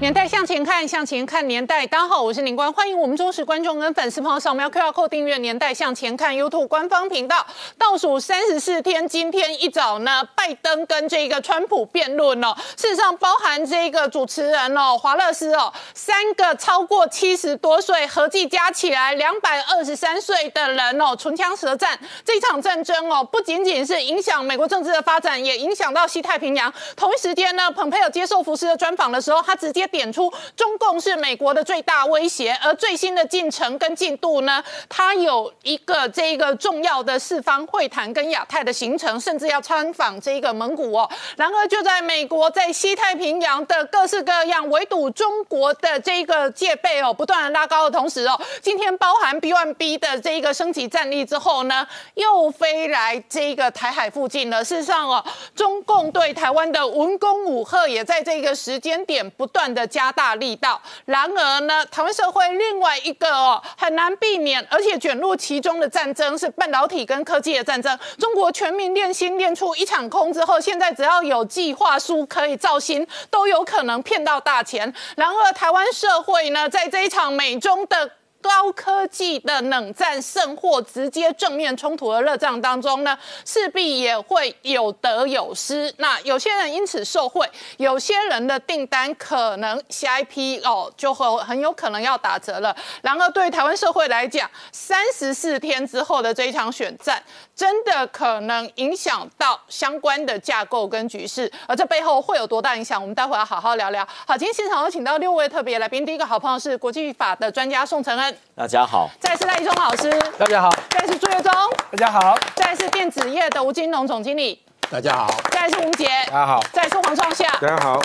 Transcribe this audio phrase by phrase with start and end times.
[0.00, 1.86] 年代向前看，向前看年代。
[1.86, 7.46] 大家好，我是林官，欢迎我们忠实观众跟粉丝朋友扫描 QR Code 订阅《年代向前看》YouTube 官方频道。
[7.76, 21.98] 倒数三十四天，今天一早呢，拜登跟这个川普辩论哦，事实上包含这个主持人哦，华勒斯哦，三个超过七十多岁，合计加起来两百二十三岁的人哦，唇枪舌战。
[22.24, 26.72] 这场战争哦，不仅仅是影响美国政治的发展，也影响到西太平洋。
[26.96, 29.89] 同一时间呢，蓬佩尔接受福斯的专访的时候，他直接。
[29.90, 41.10] 点出中共是美国的最大威胁，而最新的进程跟进度呢，它有一个这一个重要的四方会谈跟亚太的行程，甚至要参访这个蒙古哦。
[41.36, 54.64] 然而就在美国在西太平洋的各式各样围堵中国的这一个戒备哦不断的拉高的同时哦，今天包含 B one B 的这一个升级战力之后呢，又飞来这个台海附近了。
[54.64, 59.79] 事实上哦，中共对台湾的文攻武赫也在这个时间点不断的。
[59.86, 60.80] 加大力道。
[61.04, 67.98] 然而呢，台湾社会另外一个哦很难避免，而且卷入其中的战争是半导体跟科技的战争。
[68.18, 74.92] 中国全民练心练出一场空之后，现在只要有计划书可以造新，都有可能骗到大钱。
[75.16, 78.10] 然而台湾社会呢，在这一场美中的。
[78.42, 85.92] 高科技的冷战胜或直接正面冲突的热战当中呢，势必也会有得有失。
[85.98, 92.74] 那有些人因此受贿，有些人的订单可能下一批哦就会很有可能要打折了。
[93.02, 97.22] 然而对台湾社会来讲，三十四天之后的这一场选战，
[97.54, 101.50] 真的可能影响到相关的架构跟局势。
[101.66, 103.00] 而这背后会有多大影响？
[103.00, 104.06] 我们待会要好好聊聊。
[104.26, 108.29] 好，今天现场有请到六位特别来宾，第一个好朋友是国际法的专家宋承恩。
[108.54, 111.52] 大家好，再是赖一中老师，大家好，再是朱月忠，
[111.90, 114.60] 大家好，再是电子业的吴金龙总经理，
[114.90, 118.00] 大家好，再是吴杰，大家好，再是黄创夏，大家好。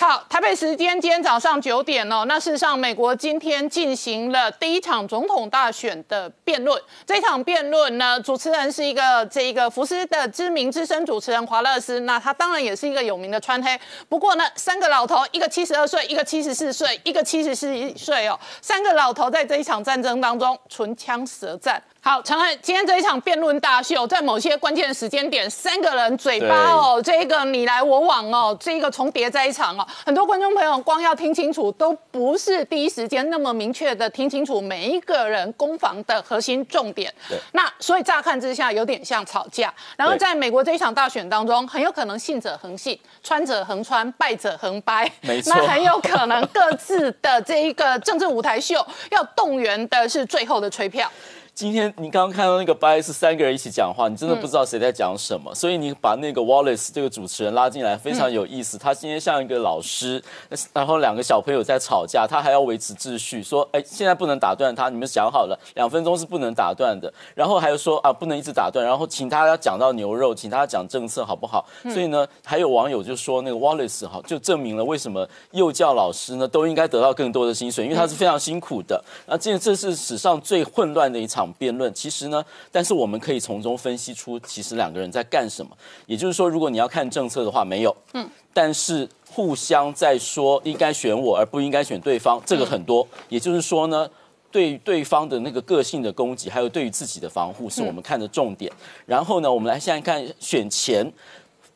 [0.00, 2.24] 好，台北时间今天早上九点哦。
[2.26, 6.82] 那事实上，美国今天进行了第一场总统大选的辩论。
[7.04, 12.00] 这场辩论呢，主持人是一个这一个福斯的知名资深主持人华勒斯。
[12.00, 13.78] 那他当然也是一个有名的川黑。
[14.08, 18.40] 不过呢，三个老头，一个七十二岁，一个七十四岁，一个七十四岁哦。
[18.62, 21.82] 三个老头在这一场战争当中唇枪舌战。
[22.02, 37.12] 好，陈汉，今天这一场辩论大秀，在某些关键时间点，三个人嘴巴哦，这个你来我往哦，这个重叠在一场哦，很多观众朋友光要听清楚，都不是第一时间那么明确的听清楚每一个人攻防的核心重点。
[37.52, 45.10] 那所以乍看之下有点像吵架，然后在美国这一场大选当中，很有可能信者恒信，穿者恒穿，败者恒败。
[45.22, 51.10] 没错，那很有可能各自的这一个政治舞台秀要动员的是最后的吹票。
[51.60, 58.78] 今天你刚刚看到那个是三个人一起讲话，你真的不知道谁在讲什么，所以你把那个 Wallace 这个主持人拉进来非常有意思。
[58.78, 60.24] 他今天像一个老师，
[60.72, 71.66] 然后两个小朋友在吵架，他还要维持秩序，说：“哎，现在不能打断他，你们想好了，两分钟是不能打断的。”然后还有说：“啊，不能一直打断。”然后请他要讲到牛肉，请他讲政策，好不好？
[71.92, 79.04] 所以呢，还有网友就说那个 Wallace 哈，就证明了为什么幼教老师呢都应该得到更多的薪水，因为他是非常辛苦的。
[79.26, 81.49] 那这这是史上最混乱的一场。
[81.54, 85.70] 辩论其实呢，但是我们可以从中分析出，其实两个人在干什么。
[86.06, 93.06] 也就是说，如果你要看政策的话，没有，嗯，但是互相在说应该选我而不应该选对方，这个很多。
[93.28, 94.08] 也就是说呢，
[94.50, 98.72] 对对方的那个个性的攻击，还有对于自己的防护，是我们看的重点。
[99.06, 101.10] 然后呢，我们来现在看选前。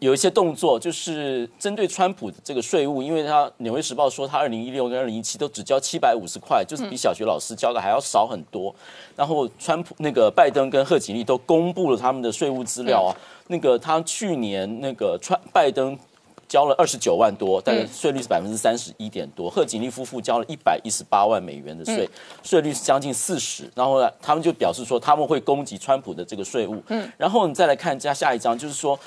[0.04, 8.74] 有一些动作就是针对川普的这个税务，因为他《纽约时报》说他二零一六跟二零一七都只交七百五十块，就是比小学老师交的还要少很多。
[9.16, 13.16] 然后川普那个拜登跟贺锦丽都公布了他们的税务资料啊，
[13.46, 15.98] 那个他去年那个川拜登
[16.46, 22.06] 交了二十九万多，但是税率是百分之三十一点多，贺锦丽夫妇交了一百一十八万美元的税，
[22.42, 23.70] 税率是将近四十。
[23.74, 26.82] 然后呢，他们就表示说他们会攻击川普的这个税务。
[26.88, 29.00] 嗯，然后你再来看加下一章，就是说。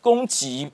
[0.00, 0.70] 攻击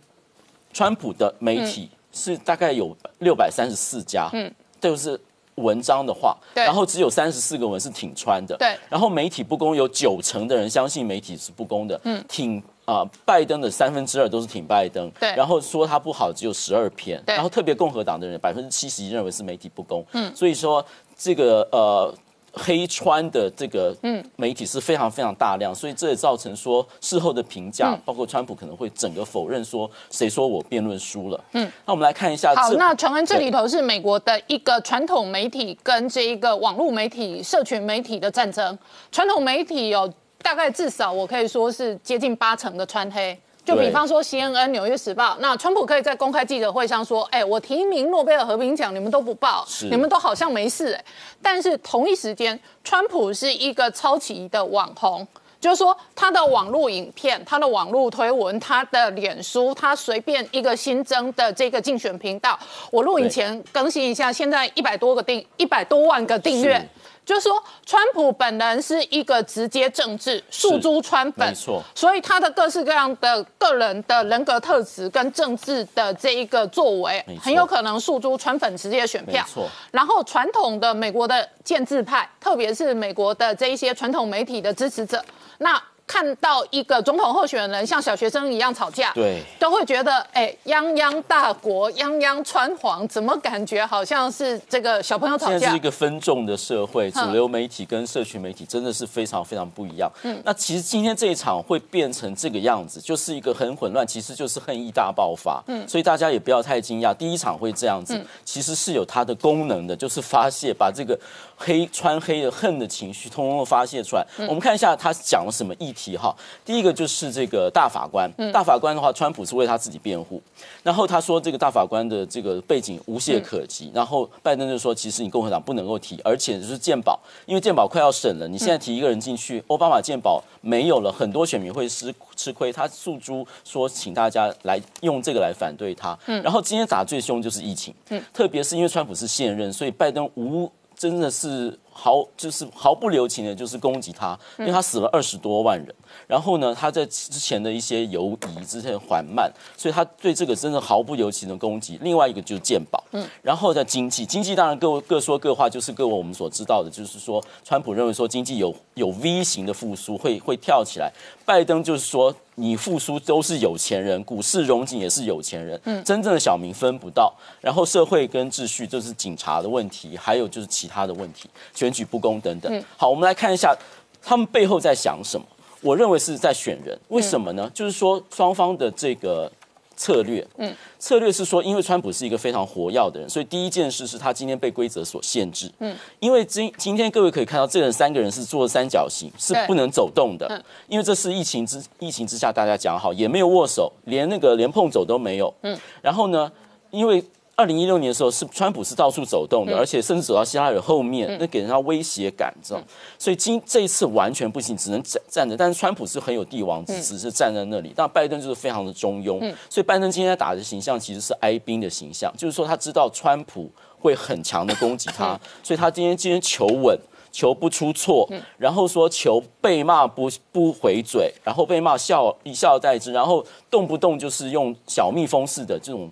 [0.72, 5.20] 川普的媒体是大概有六百三十四家，嗯，都是
[5.56, 20.84] 文章的话，然后只有三十四个文是挺川的，对，然后媒体不公有九成的人相信媒体是不公的，嗯，挺啊拜登的三分之二都是挺拜登，对，然后说他不好只有十二篇，然后特别共和党的人百分之七十一认为是媒体不公，嗯，所以说
[21.16, 22.14] 这个呃。
[22.56, 23.94] 黑川的这个
[24.36, 31.44] 媒体是非常非常大量，所以这也造成说事后的评价，包括川普可能会整个否认说谁说我辩论输了。
[31.52, 32.54] 嗯，那我们来看一下。
[32.54, 38.78] 好，那传闻这里头是美国的一个传统媒体跟这一个网络媒体、社群媒体的战争。
[39.10, 43.36] 传统媒体有大概至少我可以说是接近八成的川黑。
[43.64, 51.04] 就比方说 CNN、纽约时报，那川普可以在公开记者会上说：“哎，我提名诺贝尔和平奖，你们都不报，你们都好像没事。”哎，
[51.40, 55.26] 但是同一时间，川普是一个超级的网红，
[55.58, 62.58] 就是说他的网络影片、他的网络推文、他的脸书，他随便一个新增的这个竞选频道，
[62.90, 66.86] 我录影前更新一下，现在一百多个订，一百多万个订阅。
[67.24, 79.42] 就是说，川普本人是一个直接政治诉诸川粉，没错，所以他的各式各样的个人的人格特质跟政治的这一个作为，很有可能诉诸川粉直接选票。
[79.46, 85.24] 没错，然后传统的美国的建制派，特别是美国的这一些传统媒体的支持者，
[85.58, 85.82] 那。
[86.06, 95.52] 看到一个总统候选人像小学生一样吵架，对，都会觉得哎，泱泱大国，泱泱川皇，怎么感觉好像是这个小朋友吵架？
[95.52, 100.10] 现在是一个分众的社会，主流媒体跟社群媒体真的是非常非常不一样。
[100.24, 105.62] 嗯，那其实今天这一场会变成这个样子，就是一个很混乱，其实就是恨意大爆发。
[105.68, 111.18] 嗯，所以大家也不要太惊讶，第一场会这样子，其实是有它的功能的，就是发泄，把这个
[111.56, 114.26] 黑穿黑的恨的情绪通通发泄出来。
[114.40, 115.93] 我们看一下他讲了什么意。
[115.94, 120.42] 题哈，第一个就是这个大法官，大法官的话，川普是为他自己辩护，
[120.82, 137.94] 然后他说这个大法官的这个背景无懈可击，然后拜登就说，其实你共和党不能够提，而且就是鉴宝，因为鉴宝快要审了，你现在提一个人进去，奥巴马鉴宝没有了，很多选民会吃吃亏，他诉诸说，请大家来用这个来反对他，然后今天打最凶就是疫情，
[138.32, 141.78] 特别是因为川普是现任，所以拜登无真的是。
[141.94, 145.94] 毫就是毫不留情的，就是攻击他，因为他死了二十多万人。
[146.26, 151.98] 然后呢，他在之前的一些游移之前缓慢，所以他对这个真的毫不留情的攻击。
[152.02, 161.12] 另外一个就是鉴宝，嗯，然后在经济，经济当然各各说各话，就是各我们所知道的，就是说，川普认为说经济有有 V 型的复苏，会会跳起来。
[161.44, 167.34] 拜登就是说，你复苏都是有钱人，股市融景也是有钱人，嗯，真正的小民分不到。
[167.60, 171.50] 然后社会跟秩序就是警察的问题，还有就是其他的问题。
[171.84, 172.82] 选举不公等等。
[172.96, 173.76] 好，我们来看一下
[174.22, 175.46] 他们背后在想什么。
[175.82, 177.70] 我认为是在选人，为什么呢？
[177.74, 179.52] 就是说双方的这个
[179.94, 196.50] 策略，嗯，策略是说，因为川普是一个非常活跃的人，所以第一件事是他今天被规则所限制，嗯，因为今今天各位可以看到，这人三个人是坐三角形，是不能走动的，因为这是疫情之疫情之下，大家讲好也没有握手，连那个连碰走都没有，嗯，然后呢，
[196.90, 197.22] 因为。
[197.56, 202.82] 二零一六年的时候，是川普是到处走动的，而且甚至走到希拉里后面，那给人家威胁感，知道
[203.18, 205.56] 所以今这一次完全不行，只能站站着。
[205.56, 207.92] 但是川普是很有帝王之姿，是站在那里。
[207.94, 209.38] 但拜登就是非常的中庸，
[209.70, 216.98] 所以拜登今天打的形象其实是哀兵的形象，就是说他知道川普会很强的攻击他，所以他今天今天求稳，
[217.34, 226.08] 求不出错，然后说求被骂不不回嘴，然后被骂笑一笑代之，然后动不动就是用小蜜蜂式的这种。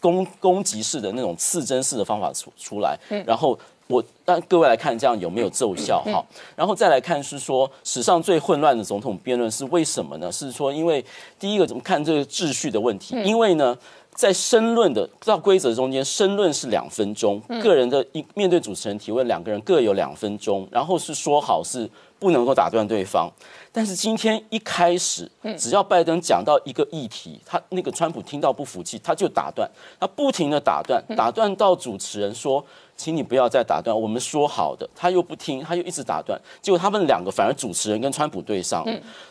[0.00, 2.96] 攻攻击式的那种刺针式的方法出出来，
[3.26, 3.58] 然后
[3.88, 6.24] 我让各位来看这样有没有奏效哈，
[6.54, 10.30] 然后再来看是说史上最混乱的总统辩论是为什么呢？
[10.30, 11.04] 是说因为
[11.40, 13.20] 第一个怎么看这个秩序的问题？
[13.24, 13.76] 因为呢，
[14.14, 23.28] 在申论的照规则中间，申论是两分钟，个人的一面对主持人提问，两个人各有两分钟，然后是说好是不能够打断对方。
[23.72, 32.64] 但是今天一开始，只要拜登讲到一个议题，他那个川普听到不服气，他就打断，他不停的打断，打断到主持人说，
[32.96, 38.86] 请你不要再打断，我们说好的，他又不听，他又一直打断，结果他们两个反而主持人跟川普对上，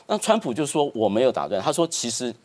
[0.07, 2.35] 那川普就说我没有打断，他说其实。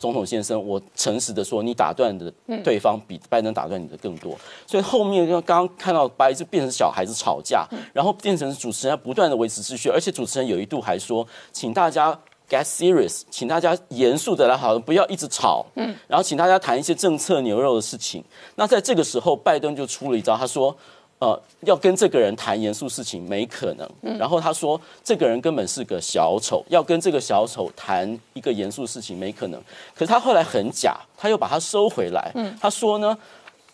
[0.00, 2.32] 总统先生，我诚实的说，你打断的
[2.64, 4.34] 对方比拜登打断你的更多，
[4.66, 18.24] 所以后面就刚刚看到白就变成小孩子吵架，然后变成主持人要不断的维持秩序，而且主持人有一度还说，请大家 get serious，请大家严肃的来，好，不要一直吵，嗯，然后请大家谈一些政策牛肉的事情。
[18.54, 20.74] 那在这个时候，拜登就出了一招，他说。
[21.20, 24.18] 呃，要跟这个人谈严肃事情没可能。
[24.18, 29.60] 然后他说，这个人根本是个小丑，要跟这个小丑谈一个严肃事情没可能。
[29.94, 32.32] 可是他后来很假，他又把他收回来。
[32.58, 33.16] 他说呢，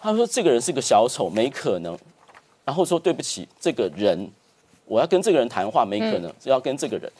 [0.01, 1.97] 他说这个人是个小丑，没可能。
[2.65, 4.29] 然后说对不起，这个人
[4.85, 7.11] 我要跟这个人谈话没可能，只要跟这个人。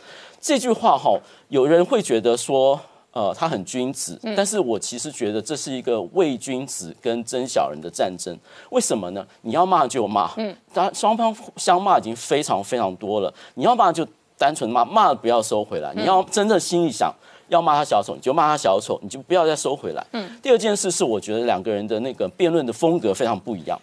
[0.41, 1.17] 这句话哈，
[1.49, 2.81] 有人会觉得说。
[3.17, 8.39] 呃，他很君子，但是我其实觉得这是一个伪君子跟真小人的战争。
[8.69, 9.27] 为什么呢？
[9.41, 14.07] 你要骂就骂，嗯，当双方相骂已经非常非常多了，你要骂就
[14.37, 15.95] 单纯骂，骂了不要收回来。
[15.95, 17.11] 你要真正心里想
[17.49, 20.07] 要骂他小丑，你就骂他小丑，你就不要再收回来。
[20.13, 20.31] 嗯。
[20.43, 23.81] 第二件事是，我觉得两个人的那个辩论的风格非常不一样。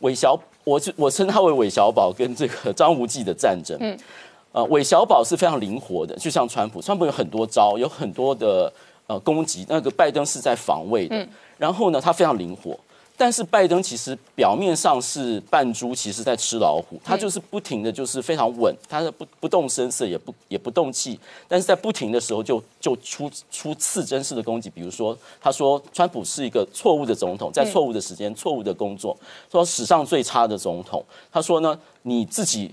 [0.00, 3.78] 韦小，我我称他为韦小宝跟这个张无忌的战争。
[3.80, 3.98] 嗯。
[4.54, 8.72] 呃，韦小宝是非常灵活的，就像川普，川普有很多招，有很多的
[9.08, 9.66] 呃攻击。
[9.68, 12.78] 那个拜登是在防卫的，然后呢，他非常灵活。
[13.16, 17.00] 但是拜登其实表面上是扮猪，其实在吃老虎。
[17.02, 21.18] 他就是不停的就是非常稳，他是不不动声色，也不也不动气。
[21.48, 24.70] 但是在不停的时候，就就出出刺针式的攻击。
[24.70, 29.16] 比如说，他说川普是一个错误的总统，在错误的时间、错误的工作，
[29.50, 31.04] 说史上最差的总统。
[31.32, 32.72] 他说呢，你自己。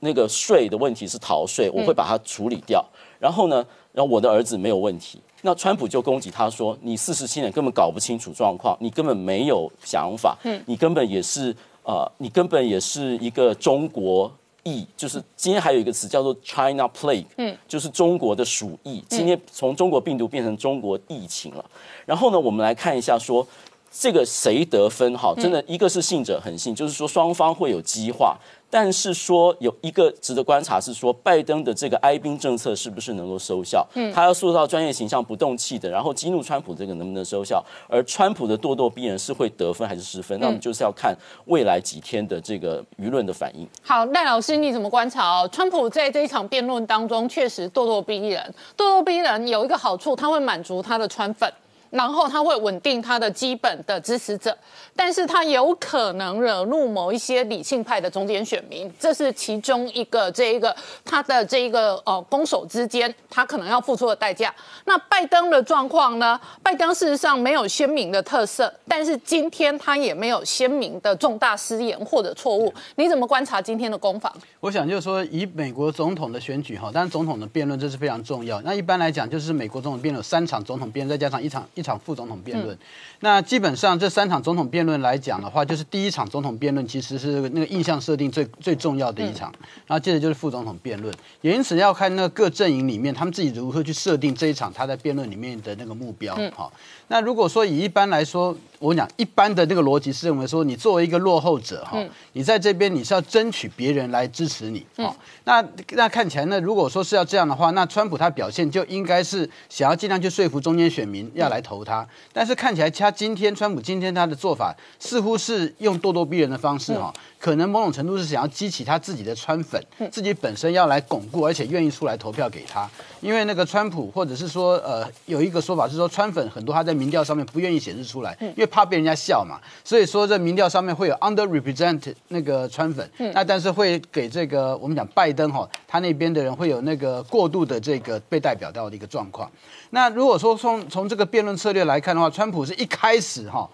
[0.00, 2.84] 那个税的问题是逃税，我会把它处理掉。
[3.18, 5.20] 然后呢，然后我的儿子没有问题。
[5.42, 14.30] 那川普就攻击他说：“你四十七年根本搞不清楚状况，你根本没有想法，你根本也是呃，你根本也是一个中国
[14.64, 19.02] 疫，就是今天还有一个词叫做 China Plague，嗯，就是中国的鼠疫。
[19.08, 21.64] 今天从中国病毒变成中国疫情了。
[22.04, 23.46] 然后呢，我们来看一下说
[23.92, 25.16] 这个谁得分？
[25.16, 28.36] 哈，真的一个是信者恒信，就是说双方会有激化。
[28.68, 33.86] 但是说有一个值得观察是说，拜登的这个哀兵政策是不是能够收效？
[33.94, 37.64] 嗯，他要塑造专业形象，不动气的，然后激怒川普，这个能不能收效？
[37.88, 40.38] 而川普的咄咄逼人是会得分还是失分？
[40.40, 43.66] 那我们就是要看未来几天的这个舆论的反应。
[43.82, 45.48] 好，赖老师你怎么观察哦？
[45.52, 51.50] 川普在这一场辩论当中确实咄咄逼人，咄咄逼人有一个好处，他会满足他的川粉。
[51.90, 54.56] 然后他会稳定他的基本的支持者，
[54.94, 60.74] 但是他有可能惹怒某一些理性派的中间选民，这是其中一个这一个
[61.04, 64.54] 他的这一个呃攻守之间，他可能要付出的代价。
[64.84, 66.38] 那拜登的状况呢？
[66.62, 72.72] 拜登事实上没有鲜明的特色，但是今天他也没有鲜明的重大失言或者错误。
[72.96, 74.32] 你怎么观察今天的攻防？
[74.60, 78.60] 我想就是说，以美国总统的选举哈，当然总统的辩论这是非常重要。
[78.62, 81.86] 那一般来讲，就是美国总统辩论有三场总统辩论，再加上一场一。
[81.86, 82.76] 场副总统辩论，
[83.20, 89.52] 那基本上这三场总统辩论来讲的话，就是第一场总统辩论其实是那个印象设定最最重要的一场，
[89.86, 96.36] 然后接着就是副总统辩论，也因此要看那各阵营里面他们自己如何去设定这一场他在辩论里面的那个目标。
[96.52, 96.72] 好，
[97.06, 104.84] 那如果说以一般来说，我讲一般的这个逻辑是认为说，你作为一个落后者哈，你在这边你是要争取别人来支持你。
[104.96, 111.84] 好，那那看起来呢，如果说是要这样的话，那川普他表现就应该是想要尽量去说服中间选民要来投。
[111.84, 122.88] 他，但是看起来他今天川普今天他的做法似乎是用咄咄逼人的方式哈，可能某种程度是想要激起他自己的川粉，自己本身要来巩固，而且愿意出来投票给他。
[123.20, 139.50] 因为那个川普或者是说呃有一个说法是说川粉很多他在民调上面不愿意显示出来，因为怕被人家笑嘛，所以说在民调上面会有 underrepresented 那个川粉，那但是会给这个我们讲拜登哈，他那边的人会有那个过度的这个被代表到的一个状况。
[139.90, 143.68] 那如果说从从这个辩论策略来看的话，川普是一开始哈。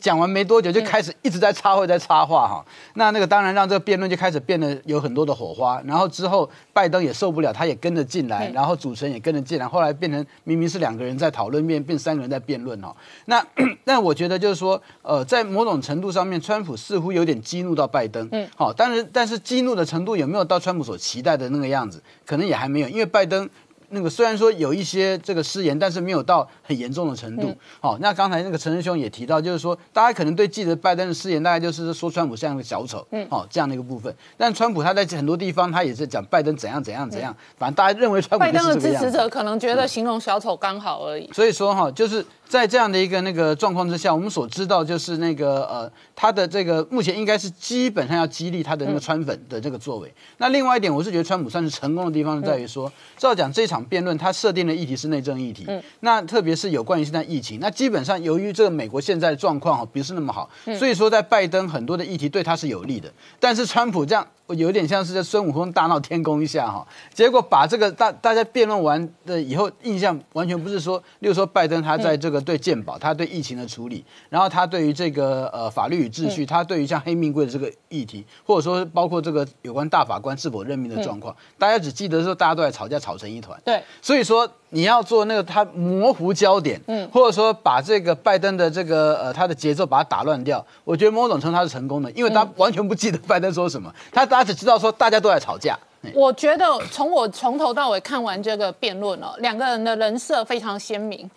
[0.00, 2.64] 讲完没多久就开始一直在插话，在插话哈。
[2.94, 5.82] 那那那个当然让这个辩论就开始变得有很多的火花。
[5.84, 9.66] 然后之后拜登也受不了，他也跟着进来，然后主持人也跟着进来。
[9.66, 12.94] 后来变成明明是两个人在讨论，变变三个人在辩论哦。
[13.24, 13.44] 那
[13.82, 18.28] 那我觉得就是说，呃，在某种程度上面，川普似乎有点激怒到拜登。
[18.30, 18.46] 嗯。
[18.54, 22.00] 好，但是但是激怒的程度有没有到川普所期待的那个样子？
[22.24, 23.50] 可能也还没有，因为拜登。
[23.92, 27.54] 那个虽然说有一些这个失言，但是没有到很严重的程度。
[27.80, 34.14] 好，那刚才那个陈仁兄也提到，就是说大家可能对记得拜登的失言，大概就是说川普像个小丑，嗯，好这样的一个部分。
[34.36, 41.30] 但川普他在很多地方他也是讲拜登怎样怎样怎样，反正大家认为川普拜登的支持者可能觉得形容小丑刚好而已。
[41.32, 42.24] 所以说哈，就是。
[42.52, 50.14] 在这样的一个那个状况之下，我们所知道就是那个呃，他的这个目前应该是基本上要激励他的那个川粉的这个作为。
[50.36, 55.66] 那另外一点，我是觉得川普算是成功的地方在于说，照讲这场辩论他设定的议题是内政议题，
[56.00, 64.26] 那特别是有关于现在疫情，那基本上由于这个美国现在的状况哈不是那么好，所以说在拜登很多的议题对他是有利的，但是川普这样。
[64.48, 83.60] 有点像是在孙悟空大闹天宫一下哈，结果把这个大大家辩论完的以后，印象完全不是说，例如说拜登他在这个对鉴宝，他对疫情的处理，然后他对于这个呃法律与秩序，他对于像黑命贵的这个议题，或者说包括这个有关大法官是否任命的状况，大家只记得说大家都在吵架，吵成一团。
[83.64, 95.78] 对，所以说你要做那个他模糊焦点，嗯，或者说把这个拜登的这个呃他的节奏把它打乱掉，我觉得某种程度他是成功的，因为他完全不记得拜登说什么，他大家只知道说大家都在吵架。
[96.14, 101.30] 我觉得从我从头到尾看完这个辩论哦，两个人的人设非常鲜明。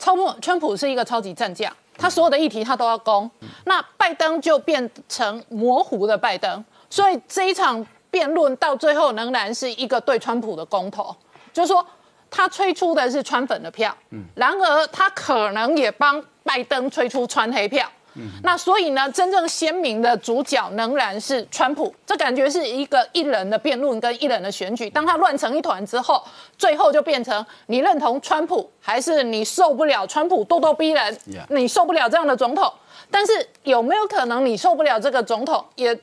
[0.00, 3.30] 超普川普是一个超级战将，他所有的议题他都要攻，
[3.66, 11.14] 那拜登就变成模糊的拜登，所以这一场辩论到最后仍然是一个对川普的公投，
[11.52, 11.86] 就是说
[12.30, 13.94] 他吹出的是川粉的票，
[14.34, 17.86] 然而他可能也帮拜登吹出川黑票。
[18.42, 24.88] 那所以呢，真正鲜明的主角仍然是川普，这感觉是一个一人的辩论跟一人的选举。
[24.90, 26.22] 当他乱成一团之后，
[26.56, 32.72] 最后就变成你认同川普，还是你受不了川普咄咄逼人，你受不了这样的总统。
[33.10, 33.32] 但是
[33.64, 35.98] 有没有可能你受不了这个总统，也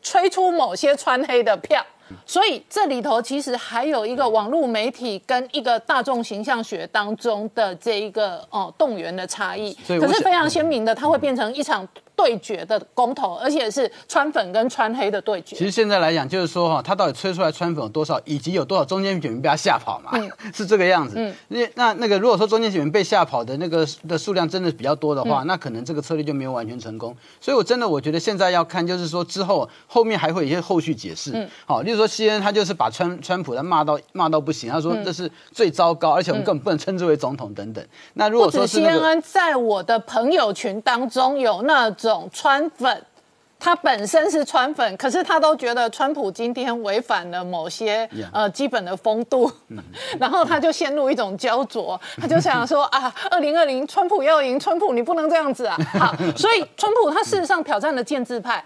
[0.00, 1.84] 吹出某些川黑的票？
[2.26, 11.86] 所以这里头其实还有一个网络媒体跟一个大众形象学当中的这一个哦动员的差异，可是非常鲜明的，它会变成一场。
[12.22, 15.56] 对决的公投，而且是川粉跟川黑的对决。
[15.56, 20.12] 其实现在来讲，就是说哈，他到底吹出来川粉有多少，以及有多少中间选民被他吓跑嘛？
[20.54, 21.14] 是这个样子。
[21.16, 27.16] 嗯，那那那个，如果说中间选民被吓跑的那个的数量真的比较多的话，那可能这个策略就没有完全成功。
[27.40, 31.32] 所以，我真的我觉得现在要看，就是说之后后面还会有一些后续解释。
[31.34, 37.84] 嗯，好，例如说西恩他就是把川川普他骂到骂到不行，他说这是最糟糕，而且我们根本不能称之为总统等等。
[38.14, 41.90] 那如果说是那个，在我的朋友群当中有那。
[41.92, 43.04] 种川粉，
[43.58, 49.50] 他本身是川粉，可是他都觉得川普今天违反了某些呃基本的风度，
[50.18, 58.64] 然后他就陷入一种焦灼，他就想说啊，二零二零川普要赢，川普你不能这样子啊， 好，所以川普他事实上挑战了建制派，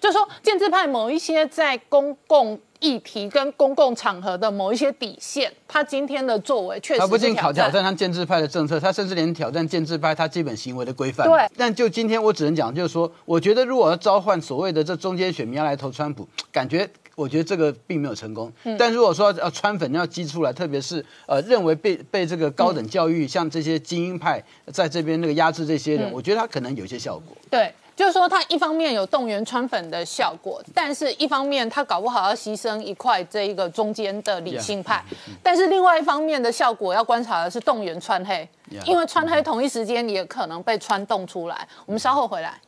[0.00, 2.58] 就说建制派某一些在公共。
[2.82, 11.26] 议题跟公共场合的某一些底线，他今天的作为确实他不仅挑挑战他建制派的政策，他甚至连挑战建制派他基本行为的规范。
[11.28, 11.48] 对。
[11.56, 18.52] 但就今天我只能讲，就是说，我觉得如果要召唤所谓的这中间选民要来投川普，感觉我觉得这个并没有成功。
[18.64, 18.76] 嗯。
[18.76, 27.36] 但如果说要川粉要激出来，特别是呃认为被被这个高等教育像这些精英派在这边那个压制这些人，我觉得他可能有些效果。
[27.48, 27.72] 对。
[28.02, 35.00] 就是说，他一方面有动员川粉的效果，但是一方面他搞不好要牺牲一块这一个中间的理性派，
[35.40, 38.48] 但是另外一方面的效果要观察的是动员川黑，
[38.84, 41.64] 因为川黑同一时间也可能被川动出来。
[41.86, 42.60] 我们稍后回来。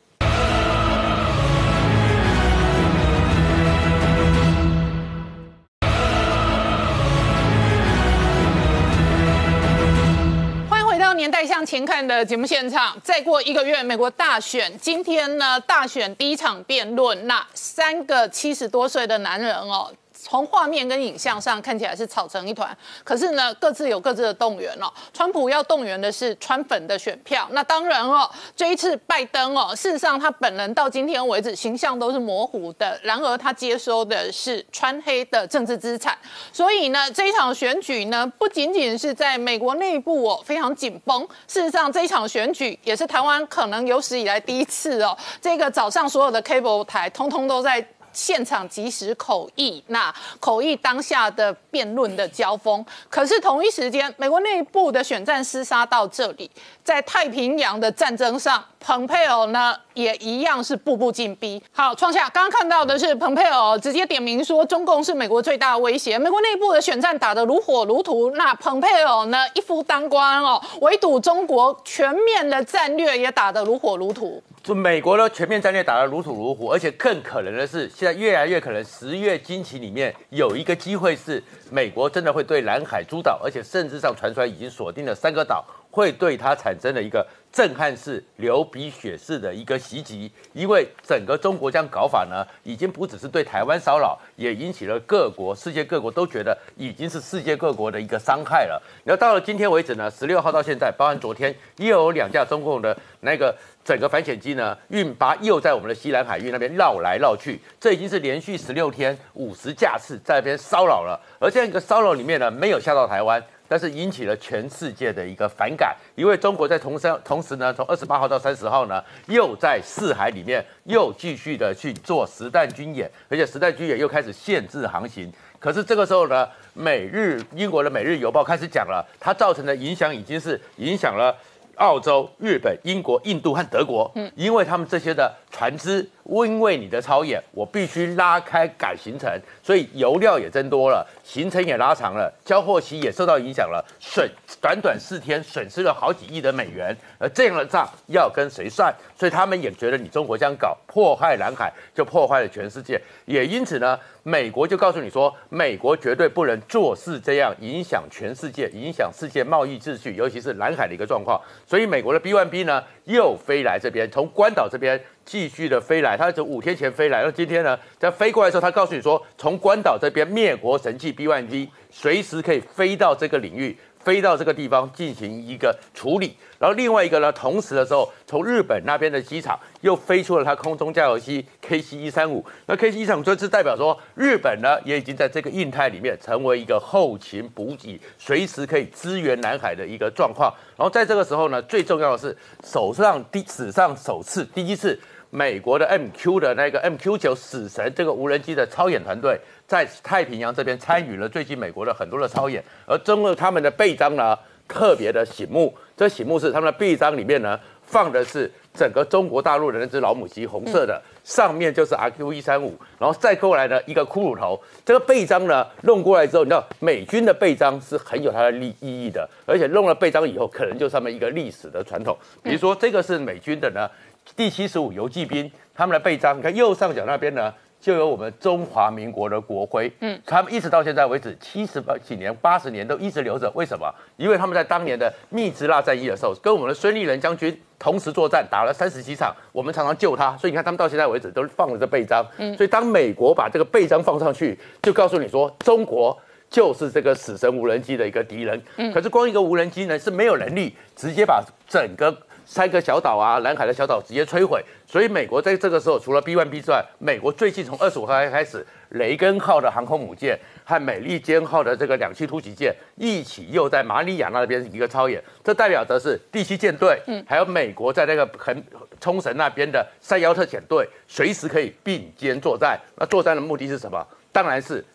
[11.15, 14.77] 年代向前看的节目现场，再过一个月，美国大选。
[14.79, 19.91] 今天呢，大选第一场辩论，那三个七十多岁的男人哦。
[20.27, 24.91] 从画面跟影像上看起来是吵成一团，可是呢，各自有各自的动员哦。
[25.13, 36.17] 川普要动员的是川粉的选票，那当然哦，这一次拜登哦，事实上他本人到今天为止形象都是模糊的，然而他接收的是川黑的政治资产，
[36.51, 47.85] 所以呢，这一场选举呢，不仅仅是在美国内部哦非常紧绷，事实上这一场选举也是台湾可能有史以来第一次哦，这个早上所有的 cable 台通通都在。
[48.15, 52.83] 现场即时口译，那口译当下的辩论的交锋。
[53.09, 56.49] 可是同一时间，美国内部的选战厮杀到这里，
[56.83, 61.61] 在太平洋的战争上，蓬佩奥呢也一样是步步紧逼。
[61.73, 66.17] 好，创下刚刚看到的是蓬佩奥直接点名说，中共是美国最大威胁。
[66.17, 74.41] 美国内部的选战打得如火如荼，那蓬佩奥呢一夫当关哦，围堵中国全面的战略也打得如火如荼。
[74.65, 85.63] 就美国的全面战略打得如土如虎，而且更可能的是，现在越来越可能十月惊奇里面有一个机会是美国真的会对南海诸岛，而且甚至上传出来已经锁定了三个岛，
[85.95, 90.29] 会对它产生了一个震撼式、流鼻血式的一个袭击。
[90.51, 98.81] 因为整个中国这样搞法呢，已经不只是对台湾骚扰，也引起了各国、世界各国都觉得已经是世界各国的一个伤害了。
[99.05, 103.55] 然后到了今天为止呢，十六号到现在，包含昨天又有两架中共的那个。
[103.85, 111.21] 整个反潜机呢，运八又在我们的西南海域那边绕来绕去，这已经是连续十六天五十架次在那边骚扰了。
[111.39, 125.31] 而这样一个骚扰里面呢，没有下到台湾，但是引起了全世界的一个反感，因为中国在同时同时呢，从二十八号到三十号呢，又在四海里面又继续的去做实弹军演，而且实弹军演又开始限制航行。
[125.59, 131.35] 可是这个时候呢，美日英国的《每日邮报》开始讲了，它造成的影响已经是影响了。
[131.77, 139.31] 澳洲、日本、英国、印度和德国，嗯，因为他们这些的船只，因为你的超演，我必须拉开改行程，
[139.63, 148.93] 所以油料也增多了，行程也拉长了，交货期也受到影响了，损短短四天损失了好几亿的美元，而这样的账要跟谁算？
[149.17, 161.39] 所以他们也觉得你中国这样搞，破坏南海就破坏了全世界，也因此呢，美国就告诉你说，美国绝对不能做事这样影响全世界，影响世界贸易秩序，尤其是南海的一个状况。
[161.65, 173.75] 所以美国的 B1B 呢又飞来这边，从关岛这边继续的飞来，他从五天前飞来，那今天呢在飞过来的时候，他告诉你说，从关岛这边灭国神器 B 1 G 随时可以飞到这个领域。
[174.05, 190.53] 飞到这个地方进行一个处理，然后另外一个呢，同时的时候，从日本那边的机场又飞出了它空中加油机 KC 一三五，那 KC 一三五就是代表说，日本呢也已经在这个印太里面成为一个后勤补给，随时可以支援南海的一个状况。
[190.77, 194.99] 然后在这个时候呢，最重要的是，手上第史上首次第一次，
[195.35, 199.37] 美国的 MQ 的那个 MQ 九死神这个无人机的超演团队。
[199.67, 205.75] 在太平洋这边参与了最近美国的很多的操演，而中了他们的背章呢特别的醒目。
[205.97, 214.61] 这醒目是他们的背章里面呢放的是整个中国大陆的那只老母鸡，红色的，上面就是 RQ 一三五，然后再过来呢一个骷髅头。
[214.85, 222.15] 这个背章呢弄过来之后，你知道美军的背章是很有它的利意义的，而且弄了背章以后，可能就上面一个历史的传统。
[222.43, 223.89] 比如说这个是美军的呢
[224.35, 227.53] 第七十五游击兵他们的背章，你看右上角那边呢。
[227.77, 233.51] 就有我们中华民国的国徽，嗯，他们一直到现在为止七十八几年、八十年都一直留着。
[233.53, 233.93] 为什么？
[234.17, 240.35] 因为他们在当年的密支那战役的时候，跟我们的孙立人将军同时作战，打了三十几场，我们常常救他。
[240.35, 242.25] 所以你看，他们到现在为止都放着这背章。
[242.37, 246.17] 嗯，所以当美国把这个背章放上去，就告诉你说，中国
[246.49, 248.59] 就是这个死神无人机的一个敌人。
[248.77, 252.17] 嗯，可是光一个无人机呢是没有能力直接把整个。
[252.45, 254.63] 三个小岛啊，南海的小岛直接摧毁。
[254.85, 268.63] 所以美国在这个时候，除了 B1B 之外，美国最近从二十五号开始，雷根号的航空母舰和美利坚号的这个两栖突击舰一起又在马里亚纳边一个操演，这代表的是第七舰队，嗯，还有美国在那个很
[269.01, 272.79] 冲绳那边的三幺特遣队，随时可以并肩作战。
[272.97, 274.05] 那作战的目的是什么？
[274.31, 274.85] 当然是。